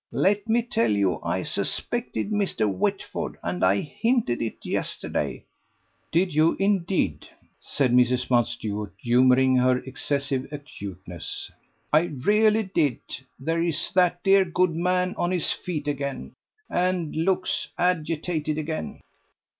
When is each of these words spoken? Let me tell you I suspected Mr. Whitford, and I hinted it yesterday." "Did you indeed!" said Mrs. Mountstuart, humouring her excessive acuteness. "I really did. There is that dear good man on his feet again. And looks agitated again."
Let 0.13 0.49
me 0.49 0.63
tell 0.63 0.89
you 0.89 1.21
I 1.21 1.43
suspected 1.43 2.31
Mr. 2.31 2.67
Whitford, 2.67 3.37
and 3.43 3.63
I 3.63 3.81
hinted 3.81 4.41
it 4.41 4.65
yesterday." 4.65 5.43
"Did 6.11 6.33
you 6.33 6.57
indeed!" 6.59 7.27
said 7.59 7.93
Mrs. 7.93 8.27
Mountstuart, 8.31 8.93
humouring 8.97 9.57
her 9.57 9.77
excessive 9.77 10.47
acuteness. 10.51 11.51
"I 11.93 12.09
really 12.25 12.63
did. 12.63 12.99
There 13.39 13.61
is 13.61 13.91
that 13.93 14.23
dear 14.23 14.43
good 14.43 14.73
man 14.75 15.13
on 15.19 15.29
his 15.29 15.51
feet 15.51 15.87
again. 15.87 16.31
And 16.67 17.15
looks 17.15 17.67
agitated 17.77 18.57
again." 18.57 19.01